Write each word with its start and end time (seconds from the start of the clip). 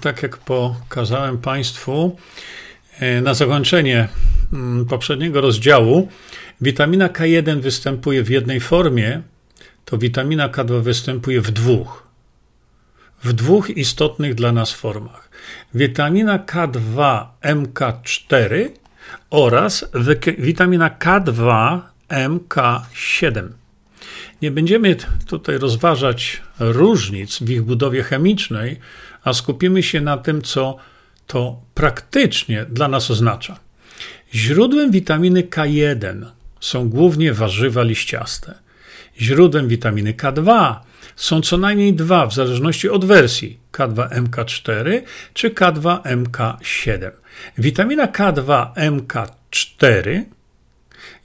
tak 0.00 0.22
jak 0.22 0.36
pokazałem 0.36 1.38
Państwu 1.38 2.16
e, 2.98 3.20
na 3.20 3.34
zakończenie 3.34 4.08
mm, 4.52 4.86
poprzedniego 4.86 5.40
rozdziału, 5.40 6.08
witamina 6.60 7.08
K1 7.08 7.60
występuje 7.60 8.22
w 8.22 8.30
jednej 8.30 8.60
formie, 8.60 9.22
to 9.84 9.98
witamina 9.98 10.48
K2 10.48 10.82
występuje 10.82 11.40
w 11.40 11.50
dwóch. 11.50 12.08
W 13.24 13.32
dwóch 13.32 13.70
istotnych 13.70 14.34
dla 14.34 14.52
nas 14.52 14.72
formach. 14.72 15.28
Witamina 15.74 16.38
K2 16.38 17.26
MK4 17.42 18.68
oraz 19.30 19.90
witamina 20.38 20.90
K2 20.90 21.80
MK7. 22.08 23.48
Nie 24.42 24.50
będziemy 24.50 24.96
tutaj 25.26 25.58
rozważać 25.58 26.42
różnic 26.58 27.38
w 27.38 27.50
ich 27.50 27.62
budowie 27.62 28.02
chemicznej, 28.02 28.80
a 29.28 29.32
skupimy 29.32 29.82
się 29.82 30.00
na 30.00 30.16
tym, 30.16 30.42
co 30.42 30.76
to 31.26 31.60
praktycznie 31.74 32.64
dla 32.64 32.88
nas 32.88 33.10
oznacza. 33.10 33.58
Źródłem 34.34 34.90
witaminy 34.90 35.42
K1 35.42 36.24
są 36.60 36.88
głównie 36.88 37.32
warzywa 37.32 37.82
liściaste. 37.82 38.54
Źródłem 39.20 39.68
witaminy 39.68 40.14
K2 40.14 40.74
są 41.16 41.40
co 41.40 41.58
najmniej 41.58 41.94
dwa, 41.94 42.26
w 42.26 42.34
zależności 42.34 42.88
od 42.88 43.04
wersji 43.04 43.58
K2MK4 43.72 45.00
czy 45.34 45.50
K2MK7. 45.50 47.10
Witamina 47.58 48.06
K2MK4 48.06 50.22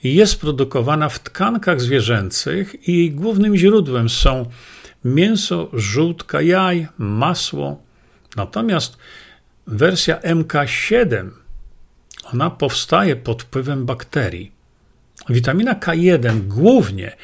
jest 0.04 0.42
produkowana 0.42 1.10
w 1.10 1.20
tkankach 1.20 1.82
zwierzęcych 1.82 2.88
i 2.88 2.98
jej 2.98 3.12
głównym 3.12 3.58
źródłem 3.58 4.10
są 4.10 4.46
mięso, 5.06 5.70
żółtka 5.74 6.42
jaj, 6.42 6.88
masło. 6.98 7.84
Natomiast 8.36 8.98
wersja 9.68 10.20
MK7 10.20 11.30
ona 12.34 12.50
powstaje 12.50 13.16
pod 13.16 13.44
wpływem 13.44 13.86
bakterii. 13.86 14.52
Witamina 15.30 15.76
K1 15.76 16.42
głównie 16.48 17.16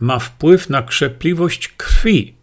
ma 0.00 0.18
wpływ 0.18 0.70
na 0.70 0.82
krzepliwość 0.82 1.68
krwi. 1.68 2.34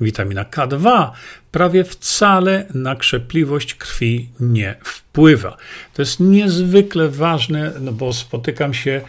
Witamina 0.00 0.44
K2 0.44 1.10
prawie 1.52 1.84
wcale 1.84 2.66
na 2.74 2.96
krzepliwość 2.96 3.74
krwi 3.74 4.28
nie 4.40 4.74
wpływa. 4.84 5.56
To 5.94 6.02
jest 6.02 6.20
niezwykle 6.20 7.08
ważne, 7.08 7.72
no 7.80 7.92
bo 7.92 8.12
spotykam 8.12 8.74
się, 8.74 9.00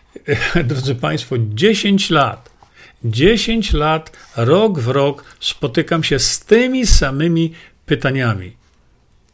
drodzy 0.64 0.94
Państwo, 0.94 1.36
10 1.38 2.10
lat. 2.10 2.50
10 3.04 3.72
lat, 3.72 4.16
rok 4.36 4.78
w 4.78 4.88
rok 4.88 5.24
spotykam 5.40 6.04
się 6.04 6.18
z 6.18 6.40
tymi 6.40 6.86
samymi 6.86 7.54
pytaniami. 7.90 8.56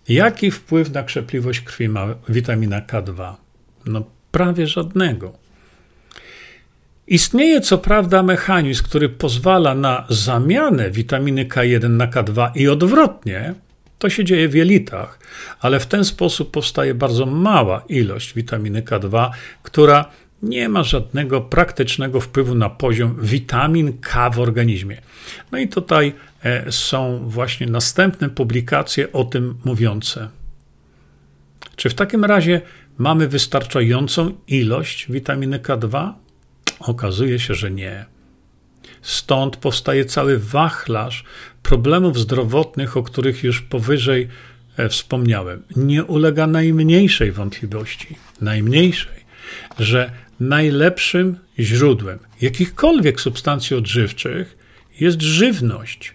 Jaki 0.08 0.50
wpływ 0.50 0.92
na 0.92 1.02
krzepliwość 1.02 1.60
krwi 1.60 1.88
ma 1.88 2.06
witamina 2.28 2.80
K2? 2.80 3.34
No 3.86 4.02
prawie 4.30 4.66
żadnego. 4.66 5.32
Istnieje 7.06 7.60
co 7.60 7.78
prawda 7.78 8.22
mechanizm, 8.22 8.84
który 8.84 9.08
pozwala 9.08 9.74
na 9.74 10.06
zamianę 10.08 10.90
witaminy 10.90 11.44
K1 11.44 11.90
na 11.90 12.06
K2 12.06 12.50
i 12.54 12.68
odwrotnie. 12.68 13.54
To 13.98 14.10
się 14.10 14.24
dzieje 14.24 14.48
w 14.48 14.54
jelitach, 14.54 15.18
ale 15.60 15.80
w 15.80 15.86
ten 15.86 16.04
sposób 16.04 16.50
powstaje 16.50 16.94
bardzo 16.94 17.26
mała 17.26 17.82
ilość 17.88 18.34
witaminy 18.34 18.82
K2, 18.82 19.30
która 19.62 20.10
nie 20.42 20.68
ma 20.68 20.82
żadnego 20.82 21.40
praktycznego 21.40 22.20
wpływu 22.20 22.54
na 22.54 22.70
poziom 22.70 23.16
witamin 23.22 23.98
K 23.98 24.30
w 24.30 24.40
organizmie. 24.40 25.00
No 25.52 25.58
i 25.58 25.68
tutaj 25.68 26.12
e, 26.42 26.72
są 26.72 27.28
właśnie 27.28 27.66
następne 27.66 28.30
publikacje 28.30 29.12
o 29.12 29.24
tym 29.24 29.54
mówiące. 29.64 30.28
Czy 31.76 31.88
w 31.88 31.94
takim 31.94 32.24
razie 32.24 32.60
mamy 32.98 33.28
wystarczającą 33.28 34.34
ilość 34.48 35.06
witaminy 35.12 35.58
K2? 35.58 36.12
Okazuje 36.80 37.38
się, 37.38 37.54
że 37.54 37.70
nie. 37.70 38.04
Stąd 39.02 39.56
powstaje 39.56 40.04
cały 40.04 40.38
wachlarz 40.38 41.24
problemów 41.62 42.18
zdrowotnych, 42.18 42.96
o 42.96 43.02
których 43.02 43.44
już 43.44 43.60
powyżej 43.60 44.28
e, 44.76 44.88
wspomniałem. 44.88 45.62
Nie 45.76 46.04
ulega 46.04 46.46
najmniejszej 46.46 47.32
wątpliwości, 47.32 48.16
najmniejszej, 48.40 49.26
że 49.78 50.10
najlepszym 50.40 51.36
źródłem 51.58 52.18
jakichkolwiek 52.40 53.20
substancji 53.20 53.76
odżywczych 53.76 54.56
jest 55.00 55.22
żywność. 55.22 56.14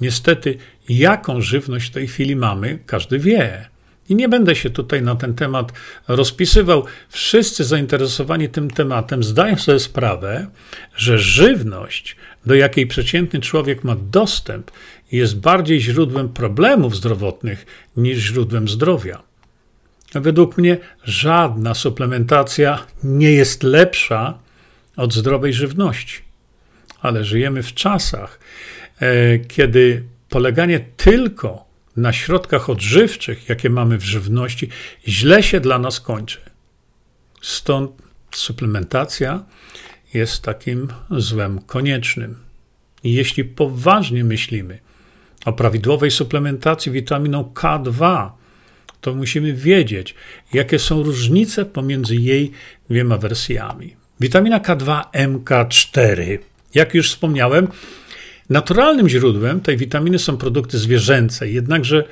Niestety, 0.00 0.58
jaką 0.88 1.40
żywność 1.40 1.88
w 1.90 1.94
tej 1.94 2.06
chwili 2.06 2.36
mamy, 2.36 2.78
każdy 2.86 3.18
wie. 3.18 3.68
I 4.08 4.14
nie 4.14 4.28
będę 4.28 4.56
się 4.56 4.70
tutaj 4.70 5.02
na 5.02 5.16
ten 5.16 5.34
temat 5.34 5.72
rozpisywał. 6.08 6.84
Wszyscy 7.08 7.64
zainteresowani 7.64 8.48
tym 8.48 8.70
tematem 8.70 9.22
zdają 9.22 9.56
sobie 9.56 9.78
sprawę, 9.78 10.46
że 10.96 11.18
żywność, 11.18 12.16
do 12.46 12.54
jakiej 12.54 12.86
przeciętny 12.86 13.40
człowiek 13.40 13.84
ma 13.84 13.96
dostęp, 13.96 14.70
jest 15.12 15.40
bardziej 15.40 15.80
źródłem 15.80 16.28
problemów 16.28 16.96
zdrowotnych 16.96 17.66
niż 17.96 18.18
źródłem 18.18 18.68
zdrowia. 18.68 19.22
Według 20.14 20.58
mnie 20.58 20.78
żadna 21.04 21.74
suplementacja 21.74 22.86
nie 23.04 23.32
jest 23.32 23.62
lepsza 23.62 24.38
od 24.96 25.14
zdrowej 25.14 25.52
żywności. 25.52 26.22
Ale 27.00 27.24
żyjemy 27.24 27.62
w 27.62 27.74
czasach, 27.74 28.40
e, 29.00 29.38
kiedy 29.38 30.04
poleganie 30.28 30.80
tylko 30.96 31.64
na 31.96 32.12
środkach 32.12 32.70
odżywczych, 32.70 33.48
jakie 33.48 33.70
mamy 33.70 33.98
w 33.98 34.04
żywności, 34.04 34.68
źle 35.08 35.42
się 35.42 35.60
dla 35.60 35.78
nas 35.78 36.00
kończy. 36.00 36.40
Stąd 37.42 37.90
suplementacja 38.34 39.44
jest 40.14 40.42
takim 40.42 40.88
złem 41.10 41.60
koniecznym. 41.62 42.36
I 43.04 43.12
jeśli 43.12 43.44
poważnie 43.44 44.24
myślimy 44.24 44.78
o 45.44 45.52
prawidłowej 45.52 46.10
suplementacji 46.10 46.92
witaminą 46.92 47.52
K2, 47.54 48.30
to 49.04 49.14
musimy 49.14 49.52
wiedzieć, 49.52 50.14
jakie 50.52 50.78
są 50.78 51.02
różnice 51.02 51.64
pomiędzy 51.64 52.16
jej 52.16 52.50
dwiema 52.90 53.18
wersjami. 53.18 53.96
Witamina 54.20 54.60
K2 54.60 55.02
MK4, 55.12 56.38
jak 56.74 56.94
już 56.94 57.10
wspomniałem, 57.10 57.68
Naturalnym 58.50 59.08
źródłem 59.08 59.60
tej 59.60 59.76
witaminy 59.76 60.18
są 60.18 60.36
produkty 60.36 60.78
zwierzęce, 60.78 61.50
jednakże 61.50 62.04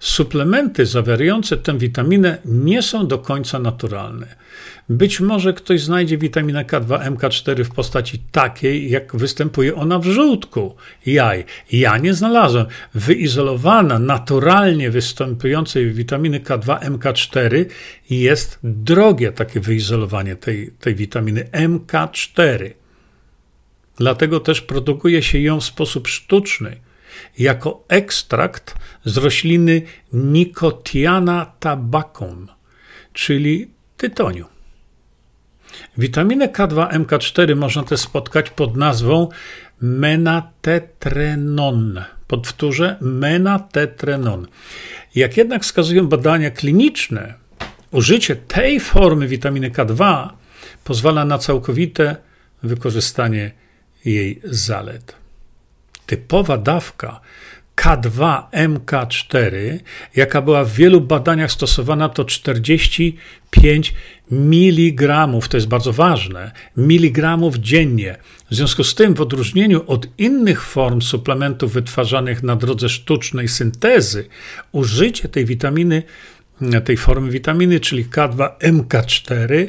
suplementy 0.00 0.86
zawierające 0.86 1.56
tę 1.56 1.78
witaminę 1.78 2.38
nie 2.44 2.82
są 2.82 3.06
do 3.06 3.18
końca 3.18 3.58
naturalne. 3.58 4.26
Być 4.88 5.20
może 5.20 5.52
ktoś 5.52 5.82
znajdzie 5.82 6.18
witaminę 6.18 6.64
K2, 6.64 7.14
MK4 7.14 7.64
w 7.64 7.70
postaci 7.70 8.18
takiej, 8.32 8.90
jak 8.90 9.16
występuje 9.16 9.74
ona 9.74 9.98
w 9.98 10.04
żółtku 10.04 10.76
jaj. 11.06 11.44
Ja 11.72 11.98
nie 11.98 12.14
znalazłem. 12.14 12.66
Wyizolowana, 12.94 13.98
naturalnie 13.98 14.90
występującej 14.90 15.90
witaminy 15.90 16.40
K2, 16.40 16.78
MK4 16.80 17.64
jest 18.10 18.58
drogie 18.62 19.32
takie 19.32 19.60
wyizolowanie 19.60 20.36
tej, 20.36 20.70
tej 20.80 20.94
witaminy 20.94 21.48
MK4. 21.52 22.70
Dlatego 23.96 24.40
też 24.40 24.60
produkuje 24.60 25.22
się 25.22 25.38
ją 25.38 25.60
w 25.60 25.64
sposób 25.64 26.08
sztuczny, 26.08 26.76
jako 27.38 27.84
ekstrakt 27.88 28.74
z 29.04 29.16
rośliny 29.16 29.82
Nicotiana 30.12 31.52
tabacum, 31.60 32.48
czyli 33.12 33.70
tytoniu. 33.96 34.46
Witaminę 35.98 36.48
K2 36.48 36.88
MK4 36.88 37.56
można 37.56 37.82
też 37.82 38.00
spotkać 38.00 38.50
pod 38.50 38.76
nazwą 38.76 39.28
menatetrenon. 39.80 42.04
Podwtórzę, 42.26 42.96
menatetrenon. 43.00 44.46
Jak 45.14 45.36
jednak 45.36 45.62
wskazują 45.62 46.08
badania 46.08 46.50
kliniczne, 46.50 47.34
użycie 47.90 48.36
tej 48.36 48.80
formy 48.80 49.28
witaminy 49.28 49.70
K2 49.70 50.28
pozwala 50.84 51.24
na 51.24 51.38
całkowite 51.38 52.16
wykorzystanie 52.62 53.50
jej 54.04 54.40
zalet. 54.44 55.19
Typowa 56.10 56.58
dawka 56.58 57.20
K2MK4, 57.76 59.78
jaka 60.16 60.42
była 60.42 60.64
w 60.64 60.72
wielu 60.72 61.00
badaniach 61.00 61.52
stosowana, 61.52 62.08
to 62.08 62.24
45 62.24 63.94
mg, 64.32 65.28
to 65.50 65.56
jest 65.56 65.68
bardzo 65.68 65.92
ważne, 65.92 66.52
miligramów 66.76 67.56
dziennie. 67.56 68.16
W 68.50 68.54
związku 68.54 68.84
z 68.84 68.94
tym, 68.94 69.14
w 69.14 69.20
odróżnieniu 69.20 69.84
od 69.86 70.06
innych 70.18 70.62
form 70.62 71.02
suplementów 71.02 71.72
wytwarzanych 71.72 72.42
na 72.42 72.56
drodze 72.56 72.88
sztucznej 72.88 73.48
syntezy, 73.48 74.28
użycie 74.72 75.28
tej 75.28 75.44
witaminy, 75.44 76.02
tej 76.84 76.96
formy 76.96 77.30
witaminy, 77.30 77.80
czyli 77.80 78.04
K2MK4, 78.04 79.68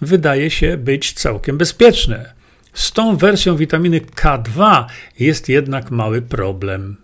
wydaje 0.00 0.50
się 0.50 0.76
być 0.76 1.12
całkiem 1.12 1.58
bezpieczne. 1.58 2.41
Z 2.72 2.92
tą 2.92 3.16
wersją 3.16 3.56
witaminy 3.56 4.00
K2 4.00 4.84
jest 5.18 5.48
jednak 5.48 5.90
mały 5.90 6.22
problem. 6.22 6.96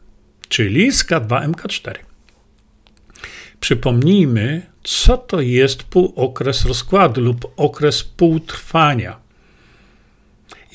czyli 0.48 0.92
z 0.92 1.04
K2MK4. 1.04 1.94
Przypomnijmy, 3.60 4.62
co 4.84 5.18
to 5.18 5.40
jest 5.40 5.82
półokres 5.82 6.64
rozkładu 6.64 7.20
lub 7.20 7.52
okres 7.56 8.02
półtrwania. 8.04 9.16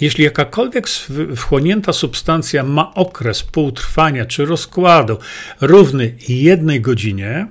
Jeśli 0.01 0.23
jakakolwiek 0.23 0.87
wchłonięta 1.35 1.93
substancja 1.93 2.63
ma 2.63 2.93
okres 2.93 3.43
półtrwania 3.43 4.25
czy 4.25 4.45
rozkładu 4.45 5.17
równy 5.61 6.15
jednej 6.27 6.81
godzinie, 6.81 7.47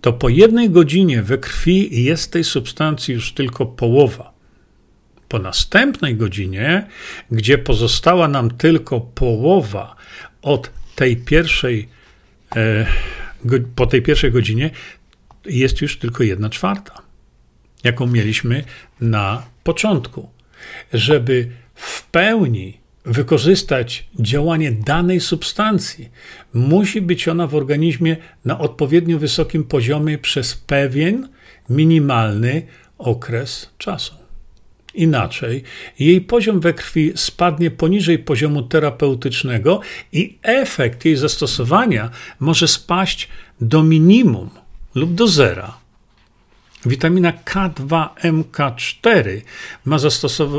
to 0.00 0.12
po 0.12 0.28
jednej 0.28 0.70
godzinie 0.70 1.22
we 1.22 1.38
krwi 1.38 2.04
jest 2.04 2.32
tej 2.32 2.44
substancji 2.44 3.14
już 3.14 3.32
tylko 3.32 3.66
połowa. 3.66 4.31
Po 5.32 5.38
następnej 5.38 6.16
godzinie, 6.16 6.86
gdzie 7.30 7.58
pozostała 7.58 8.28
nam 8.28 8.50
tylko 8.50 9.00
połowa 9.00 9.96
od 10.42 10.70
tej 10.94 11.16
pierwszej, 11.16 11.88
e, 12.56 12.86
po 13.74 13.86
tej 13.86 14.02
pierwszej 14.02 14.32
godzinie, 14.32 14.70
jest 15.44 15.80
już 15.80 15.98
tylko 15.98 16.24
jedna 16.24 16.50
czwarta, 16.50 17.02
jaką 17.84 18.06
mieliśmy 18.06 18.64
na 19.00 19.46
początku. 19.64 20.30
Żeby 20.92 21.48
w 21.74 22.06
pełni 22.06 22.80
wykorzystać 23.04 24.08
działanie 24.20 24.72
danej 24.72 25.20
substancji, 25.20 26.10
musi 26.54 27.00
być 27.00 27.28
ona 27.28 27.46
w 27.46 27.54
organizmie 27.54 28.16
na 28.44 28.58
odpowiednio 28.58 29.18
wysokim 29.18 29.64
poziomie 29.64 30.18
przez 30.18 30.54
pewien 30.54 31.28
minimalny 31.68 32.66
okres 32.98 33.70
czasu. 33.78 34.21
Inaczej, 34.94 35.62
jej 35.98 36.20
poziom 36.20 36.60
we 36.60 36.72
krwi 36.72 37.12
spadnie 37.16 37.70
poniżej 37.70 38.18
poziomu 38.18 38.62
terapeutycznego 38.62 39.80
i 40.12 40.38
efekt 40.42 41.04
jej 41.04 41.16
zastosowania 41.16 42.10
może 42.40 42.68
spaść 42.68 43.28
do 43.60 43.82
minimum 43.82 44.50
lub 44.94 45.14
do 45.14 45.28
zera. 45.28 45.82
Witamina 46.86 47.32
K2MK4 47.32 49.40
ma 49.84 49.96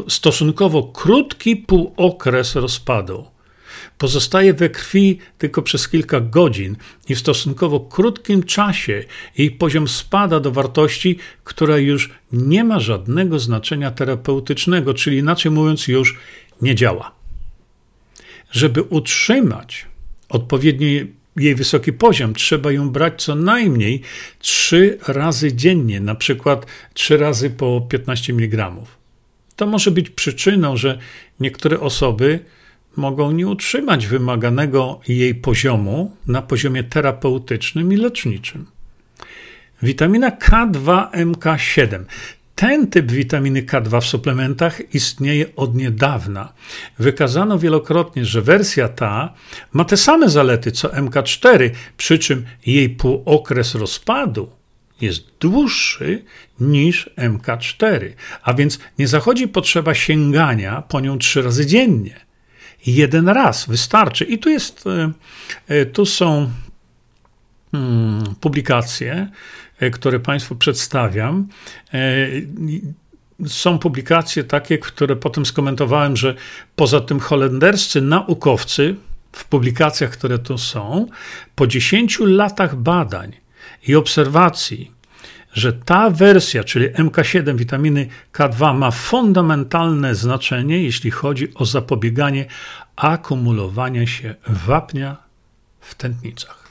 stosunkowo 0.08 0.84
krótki 0.84 1.56
półokres 1.56 2.56
rozpadu. 2.56 3.33
Pozostaje 3.98 4.54
we 4.54 4.70
krwi 4.70 5.20
tylko 5.38 5.62
przez 5.62 5.90
kilka 5.90 6.20
godzin 6.20 6.76
i 7.10 7.16
w 7.16 7.20
stosunkowo 7.20 7.80
krótkim 7.80 8.44
czasie 8.44 9.04
jej 9.38 9.52
poziom 9.52 9.88
spada 9.88 10.40
do 10.40 10.52
wartości, 10.52 11.18
która 11.44 11.78
już 11.78 12.10
nie 12.32 12.64
ma 12.64 12.80
żadnego 12.80 13.40
znaczenia 13.40 13.92
terapeutycznego, 13.92 14.94
czyli 14.94 15.18
inaczej 15.18 15.52
mówiąc, 15.52 15.88
już 15.88 16.18
nie 16.62 16.76
działa. 16.76 17.12
Żeby 18.52 18.82
utrzymać 18.82 19.86
odpowiedni 20.30 21.06
jej 21.36 21.56
wysoki 21.56 21.94
poziom, 21.94 22.34
trzeba 22.34 22.72
ją 22.72 22.90
brać 22.90 23.24
co 23.24 23.36
najmniej 23.36 24.02
trzy 24.40 24.98
razy 25.08 25.54
dziennie, 25.54 26.00
na 26.00 26.16
przykład 26.16 26.66
trzy 26.94 27.18
razy 27.18 27.50
po 27.50 27.82
15 27.90 28.34
mg. 28.34 28.72
To 29.56 29.68
może 29.68 29.92
być 29.92 30.10
przyczyną, 30.10 30.78
że 30.78 30.98
niektóre 31.40 31.80
osoby 31.80 32.40
mogą 32.96 33.32
nie 33.32 33.48
utrzymać 33.48 34.08
wymaganego 34.08 35.00
jej 35.08 35.36
poziomu 35.36 36.16
na 36.28 36.42
poziomie 36.42 36.84
terapeutycznym 36.84 37.94
i 37.94 37.98
leczniczym. 37.98 38.66
Witamina 39.82 40.30
K2MK7 40.30 42.04
ten 42.56 42.88
typ 42.88 43.12
witaminy 43.12 43.64
K2 43.64 44.02
w 44.02 44.06
suplementach 44.06 44.94
istnieje 44.94 45.56
od 45.56 45.76
niedawna. 45.76 46.54
Wykazano 47.00 47.60
wielokrotnie, 47.60 48.26
że 48.26 48.42
wersja 48.42 48.90
ta 48.90 49.34
ma 49.74 49.86
te 49.86 49.98
same 49.98 50.30
zalety 50.30 50.72
co 50.72 50.88
MK4, 50.88 51.70
przy 51.98 52.20
czym 52.20 52.46
jej 52.66 52.90
półokres 52.90 53.76
rozpadu 53.76 54.50
jest 55.02 55.28
dłuższy 55.40 56.24
niż 56.60 57.10
MK4, 57.18 58.10
a 58.44 58.54
więc 58.54 58.80
nie 59.00 59.08
zachodzi 59.08 59.48
potrzeba 59.48 59.94
sięgania 59.94 60.82
po 60.82 61.00
nią 61.00 61.18
trzy 61.18 61.42
razy 61.42 61.66
dziennie. 61.66 62.33
Jeden 62.86 63.30
raz 63.30 63.66
wystarczy. 63.68 64.26
I 64.26 64.38
tu 64.38 64.50
jest, 64.50 64.88
e, 64.88 65.12
e, 65.68 65.86
tu 65.86 66.06
są 66.06 66.50
hmm, 67.72 68.36
publikacje 68.40 69.28
E, 69.84 69.92
które 69.92 70.20
Państwu 70.20 70.56
przedstawiam, 70.56 71.48
są 73.48 73.80
publikacje 73.80 74.44
takie, 74.44 74.78
które 74.78 75.16
potem 75.16 75.46
skomentowałem, 75.46 76.18
że 76.18 76.36
poza 76.76 77.00
tym 77.00 77.20
holenderscy 77.20 78.02
naukowcy 78.02 78.96
w 79.32 79.46
publikacjach, 79.46 80.12
które 80.12 80.40
tu 80.40 80.58
są, 80.58 81.08
po 81.56 81.68
10 81.68 82.20
latach 82.20 82.76
badań 82.76 83.32
i 83.88 83.96
obserwacji, 83.96 84.92
że 85.54 85.74
ta 85.74 86.10
wersja, 86.10 86.64
czyli 86.64 86.90
MK7 86.90 87.56
witaminy 87.56 88.08
K2 88.34 88.78
ma 88.78 88.92
fundamentalne 88.92 90.16
znaczenie, 90.16 90.84
jeśli 90.84 91.12
chodzi 91.12 91.54
o 91.56 91.66
zapobieganie 91.66 92.46
akumulowania 92.96 94.08
się 94.08 94.36
wapnia 94.48 95.18
w 95.80 95.96
tętnicach. 95.96 96.63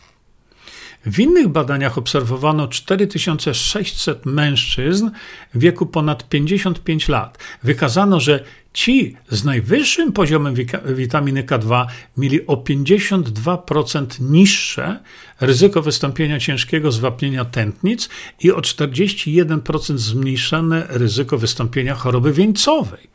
W 1.07 1.19
innych 1.19 1.49
badaniach 1.49 1.99
obserwowano 1.99 2.69
4600 2.69 4.27
mężczyzn 4.27 5.11
w 5.55 5.59
wieku 5.59 5.87
ponad 5.87 6.29
55 6.29 7.09
lat. 7.09 7.39
Wykazano, 7.63 8.21
że 8.21 8.45
ci 8.73 9.17
z 9.29 9.45
najwyższym 9.45 10.13
poziomem 10.13 10.55
witaminy 10.87 11.45
K2 11.45 11.87
mieli 12.17 12.47
o 12.47 12.57
52% 12.57 14.07
niższe 14.21 15.01
ryzyko 15.41 15.83
wystąpienia 15.83 16.41
ciężkiego 16.41 16.93
zwapnienia 16.93 17.45
tętnic 17.45 18.09
i 18.41 18.53
o 18.53 18.61
41% 18.61 19.99
zmniejszone 19.99 20.87
ryzyko 20.89 21.39
wystąpienia 21.39 21.95
choroby 21.95 22.33
wieńcowej 22.33 23.13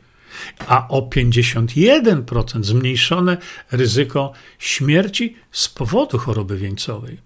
a 0.66 0.88
o 0.88 1.00
51% 1.00 2.64
zmniejszone 2.64 3.36
ryzyko 3.72 4.32
śmierci 4.58 5.36
z 5.52 5.68
powodu 5.68 6.18
choroby 6.18 6.56
wieńcowej 6.56 7.18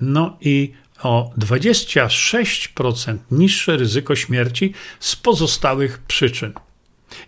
no 0.00 0.36
i 0.40 0.72
o 1.02 1.32
26% 1.38 3.18
niższe 3.30 3.76
ryzyko 3.76 4.16
śmierci 4.16 4.74
z 5.00 5.16
pozostałych 5.16 5.98
przyczyn. 5.98 6.52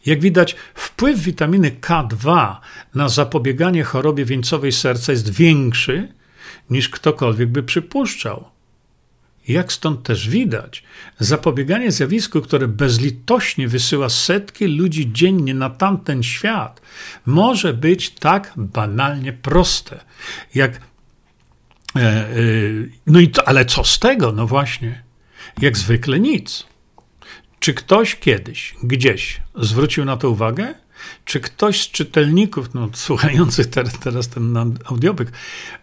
Jak 0.07 0.21
widać, 0.21 0.57
wpływ 0.75 1.21
witaminy 1.21 1.71
K2 1.81 2.57
na 2.95 3.09
zapobieganie 3.09 3.85
chorobie 3.85 4.25
wieńcowej 4.25 4.73
serca 4.73 5.13
jest 5.13 5.31
większy 5.31 6.09
niż 6.71 6.89
ktokolwiek 6.89 7.49
by 7.49 7.63
przypuszczał. 7.63 8.45
Jak 9.49 9.73
stąd 9.73 10.03
też 10.03 10.29
widać, 10.29 10.83
zapobieganie 11.19 11.93
zjawisku, 11.93 12.41
które 12.41 12.69
bezlitośnie 12.69 13.69
wysyła 13.69 14.09
setki 14.09 14.67
ludzi 14.67 15.13
dziennie 15.13 15.55
na 15.55 15.71
tamten 15.71 16.23
świat, 16.23 16.81
może 17.27 17.75
być 17.75 18.11
tak 18.11 18.53
banalnie 18.57 19.33
proste, 19.33 20.01
jak 20.55 20.81
no 23.07 23.21
i 23.21 23.29
to, 23.29 23.49
ale 23.49 23.65
co 23.65 23.85
z 23.85 23.99
tego? 23.99 24.33
No 24.33 24.47
właśnie, 24.47 25.03
jak 25.61 25.79
zwykle 25.79 26.21
nic. 26.21 26.67
Czy 27.61 27.75
ktoś 27.75 28.15
kiedyś, 28.15 28.75
gdzieś 28.83 29.41
zwrócił 29.55 30.05
na 30.05 30.17
to 30.17 30.31
uwagę? 30.31 30.75
Czy 31.25 31.41
ktoś 31.41 31.83
z 31.83 31.91
czytelników, 31.91 32.75
no, 32.75 32.89
słuchających 32.95 33.67
teraz, 33.67 33.99
teraz 33.99 34.29
ten 34.29 34.79
audiobyk, 34.85 35.33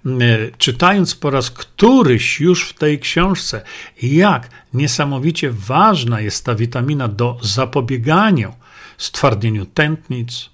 e, 0.05 0.09
czytając 0.57 1.15
po 1.15 1.29
raz 1.29 1.51
któryś 1.51 2.39
już 2.39 2.69
w 2.69 2.73
tej 2.73 2.99
książce, 2.99 3.61
jak 4.01 4.49
niesamowicie 4.73 5.51
ważna 5.51 6.21
jest 6.21 6.45
ta 6.45 6.55
witamina 6.55 7.07
do 7.07 7.37
zapobiegania 7.41 8.51
stwardnieniu 8.97 9.65
tętnic, 9.65 10.49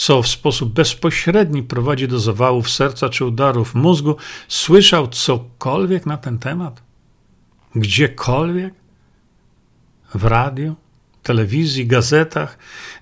co 0.00 0.22
w 0.22 0.28
sposób 0.28 0.72
bezpośredni 0.72 1.62
prowadzi 1.62 2.08
do 2.08 2.18
zawałów 2.18 2.70
serca 2.70 3.08
czy 3.08 3.24
udarów 3.24 3.74
mózgu, 3.74 4.16
słyszał 4.48 5.08
cokolwiek 5.08 6.06
na 6.06 6.16
ten 6.16 6.38
temat? 6.38 6.82
Gdziekolwiek? 7.74 8.74
W 10.14 10.24
radiu, 10.24 10.76
telewizji, 11.22 11.86
gazetach, 11.86 12.58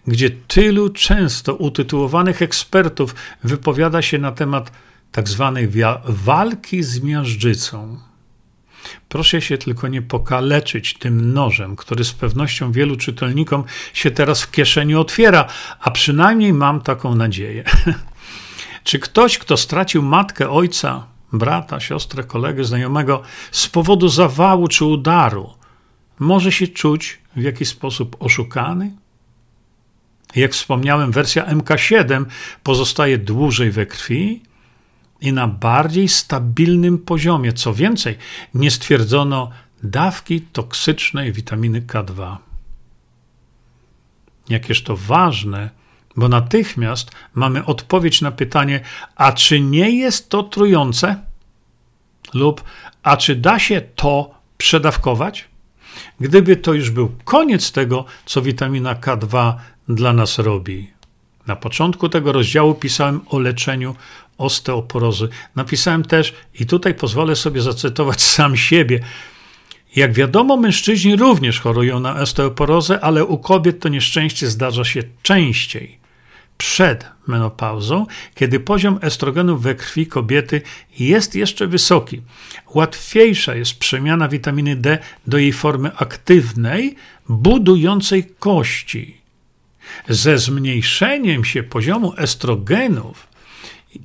gdzie 0.07 0.31
tylu 0.31 0.89
często 0.89 1.55
utytułowanych 1.55 2.43
ekspertów 2.43 3.15
wypowiada 3.45 4.03
się 4.03 4.19
na 4.19 4.33
temat 4.33 4.73
tak 5.13 5.29
zwanej 5.29 5.69
walki 6.05 6.83
z 6.83 7.01
miażdżycą. 7.01 8.08
Proszę 9.09 9.41
się 9.41 9.59
tylko 9.59 9.89
nie 9.89 10.03
pokaleczyć 10.03 10.95
tym 10.95 11.33
nożem, 11.33 11.77
który 11.77 12.05
z 12.05 12.13
pewnością 12.13 12.73
wielu 12.73 12.97
czytelnikom 12.97 13.65
się 13.95 14.11
teraz 14.11 14.43
w 14.43 14.51
kieszeni 14.51 14.95
otwiera, 14.95 15.47
a 15.81 15.91
przynajmniej 15.91 16.53
mam 16.53 16.81
taką 16.81 17.15
nadzieję. 17.15 17.65
Czy 18.85 18.99
ktoś, 18.99 19.39
kto 19.39 19.57
stracił 19.57 20.03
matkę, 20.03 20.51
ojca, 20.51 21.07
brata, 21.33 21.81
siostrę, 21.81 22.25
kolegę, 22.25 22.65
znajomego 22.65 23.23
z 23.53 23.69
powodu 23.69 24.09
zawału 24.09 24.69
czy 24.69 24.85
udaru, 24.85 25.55
może 26.19 26.53
się 26.53 26.69
czuć 26.69 27.19
w 27.37 27.43
jakiś 27.43 27.69
sposób 27.69 28.17
oszukany? 28.21 28.93
Jak 30.37 30.53
wspomniałem, 30.53 31.13
wersja 31.13 31.47
MK7 31.47 32.25
pozostaje 32.63 33.19
dłużej 33.19 33.71
we 33.71 33.87
krwi, 33.87 34.43
i 35.21 35.33
na 35.33 35.49
bardziej 35.49 36.09
stabilnym 36.09 36.99
poziomie. 36.99 37.53
Co 37.53 37.75
więcej, 37.75 38.19
nie 38.55 38.71
stwierdzono 38.71 39.51
dawki 39.83 40.41
toksycznej 40.41 41.33
witaminy 41.33 41.83
K2. 41.83 42.37
Jakież 44.49 44.83
to 44.83 44.97
ważne, 44.97 45.71
bo 46.17 46.29
natychmiast 46.29 47.11
mamy 47.35 47.65
odpowiedź 47.65 48.21
na 48.21 48.33
pytanie: 48.33 48.81
a 49.17 49.33
czy 49.33 49.61
nie 49.61 49.91
jest 49.91 50.29
to 50.29 50.43
trujące? 50.43 51.17
Lub 52.35 52.65
a 53.03 53.17
czy 53.17 53.37
da 53.37 53.59
się 53.59 53.81
to 53.81 54.35
przedawkować? 54.59 55.49
Gdyby 56.21 56.57
to 56.57 56.75
już 56.75 56.91
był 56.91 57.13
koniec 57.25 57.73
tego, 57.73 58.05
co 58.27 58.43
witamina 58.43 58.95
K2 58.95 59.55
dla 59.89 60.13
nas 60.13 60.39
robi. 60.39 60.91
Na 61.47 61.57
początku 61.57 62.09
tego 62.09 62.33
rozdziału 62.33 62.75
pisałem 62.75 63.21
o 63.27 63.39
leczeniu 63.39 63.95
osteoporozy. 64.39 65.29
Napisałem 65.57 66.05
też, 66.05 66.35
i 66.61 66.67
tutaj 66.67 66.95
pozwolę 66.95 67.37
sobie 67.37 67.61
zacytować 67.63 68.23
sam 68.37 68.57
siebie. 68.57 69.01
Jak 69.97 70.13
wiadomo, 70.13 70.57
mężczyźni 70.57 71.17
również 71.17 71.61
chorują 71.61 72.01
na 72.01 72.15
osteoporozę, 72.21 73.01
ale 73.01 73.25
u 73.25 73.39
kobiet 73.39 73.81
to 73.81 73.89
nieszczęście 73.89 74.47
zdarza 74.47 74.85
się 74.85 75.03
częściej. 75.23 75.99
Przed 76.59 77.07
menopauzą, 77.27 78.07
kiedy 78.35 78.61
poziom 78.61 78.99
estrogenów 79.03 79.63
we 79.63 79.75
krwi 79.75 80.07
kobiety 80.07 80.63
jest 80.99 81.35
jeszcze 81.35 81.67
wysoki, 81.67 82.23
łatwiejsza 82.75 83.55
jest 83.55 83.79
przemiana 83.79 84.29
witaminy 84.29 84.77
D 84.77 84.99
do 85.27 85.39
jej 85.39 85.53
formy 85.53 85.97
aktywnej, 85.97 86.97
budującej 87.29 88.35
kości. 88.39 89.21
Ze 90.09 90.39
zmniejszeniem 90.39 91.45
się 91.45 91.63
poziomu 91.63 92.15
estrogenów 92.17 93.28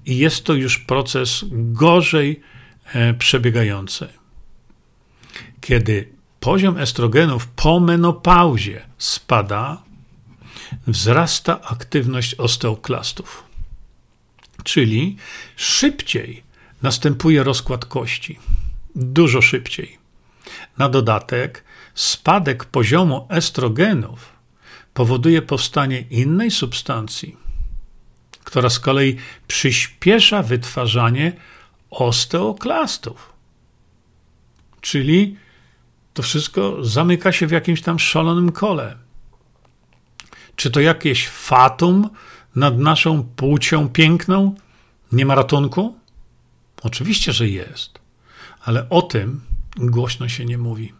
jest 0.06 0.44
to 0.44 0.54
już 0.54 0.78
proces 0.78 1.46
gorzej 1.52 2.42
e, 2.94 3.14
przebiegający. 3.14 4.08
Kiedy 5.62 6.10
poziom 6.40 6.78
estrogenów 6.78 7.48
po 7.48 7.80
menopauzie 7.80 8.86
spada, 8.98 9.84
wzrasta 10.88 11.62
aktywność 11.62 12.36
osteoklastów, 12.36 13.44
czyli 14.64 15.18
szybciej 15.56 16.44
następuje 16.82 17.44
rozkład 17.44 17.86
kości. 17.86 18.40
Dużo 18.96 19.42
szybciej. 19.42 19.98
Na 20.78 20.90
dodatek, 20.90 21.64
spadek 21.96 22.66
poziomu 22.66 23.28
estrogenów 23.30 24.34
powoduje 24.94 25.42
powstanie 25.42 26.02
innej 26.02 26.52
substancji, 26.52 27.38
która 28.44 28.70
z 28.70 28.80
kolei 28.80 29.18
przyspiesza 29.48 30.44
wytwarzanie 30.44 31.34
osteoklastów. 31.92 33.34
Czyli 34.82 35.38
to 36.14 36.24
wszystko 36.24 36.86
zamyka 36.86 37.32
się 37.32 37.48
w 37.48 37.52
jakimś 37.52 37.82
tam 37.82 38.00
szalonym 38.00 38.52
kole. 38.52 38.98
Czy 40.56 40.72
to 40.72 40.80
jakieś 40.80 41.28
fatum 41.28 42.10
nad 42.56 42.78
naszą 42.78 43.24
płcią 43.24 43.90
piękną? 43.90 44.56
Nie 45.12 45.26
ma 45.26 45.36
ratunku? 45.36 45.96
Oczywiście, 46.84 47.34
że 47.34 47.48
jest, 47.48 48.00
ale 48.62 48.90
o 48.90 49.02
tym 49.02 49.42
głośno 49.78 50.30
się 50.30 50.46
nie 50.46 50.58
mówi. 50.58 50.94